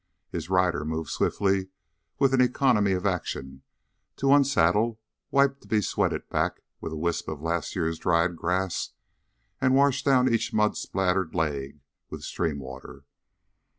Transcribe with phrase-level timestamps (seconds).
[0.31, 1.67] His rider moved swiftly,
[2.17, 3.61] with an economy of action,
[4.15, 8.93] to unsaddle, wipe the besweated back with a wisp of last year's dried grass,
[9.59, 13.03] and wash down each mud spattered leg with stream water.